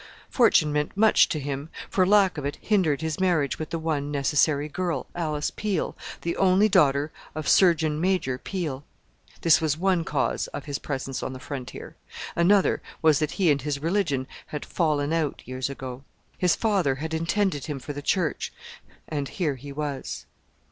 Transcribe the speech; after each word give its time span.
Fortune 0.31 0.73
meant 0.73 0.97
much 0.97 1.29
to 1.29 1.39
him 1.39 1.69
for 1.87 2.07
lack 2.07 2.35
of 2.39 2.43
it 2.43 2.55
hindered 2.59 3.01
his 3.01 3.19
marriage 3.19 3.59
with 3.59 3.69
the 3.69 3.77
one 3.77 4.09
necessary 4.09 4.67
girl, 4.67 5.05
Alice 5.13 5.51
Peel, 5.51 5.95
the 6.23 6.35
only 6.37 6.67
daughter 6.67 7.11
of 7.35 7.47
Surgeon 7.47 8.01
Major 8.01 8.39
Peel. 8.39 8.83
This 9.41 9.61
was 9.61 9.77
one 9.77 10.03
cause 10.03 10.47
of 10.47 10.65
his 10.65 10.79
presence 10.79 11.21
on 11.21 11.33
the 11.33 11.39
frontier: 11.39 11.95
another 12.35 12.81
was 13.03 13.19
that 13.19 13.33
he 13.37 13.51
and 13.51 13.61
his 13.61 13.77
religion 13.77 14.25
had 14.47 14.65
"fallen 14.65 15.13
out" 15.13 15.43
years 15.45 15.69
ago. 15.69 16.03
His 16.35 16.55
father 16.55 16.95
had 16.95 17.13
intended 17.13 17.67
him 17.67 17.77
for 17.77 17.93
the 17.93 18.01
Church, 18.01 18.51
and 19.07 19.29
here 19.29 19.53
he 19.53 19.71
was.... 19.71 20.25